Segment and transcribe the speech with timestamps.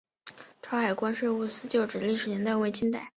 [0.63, 3.09] 潮海关税务司旧址的历史年代为清代。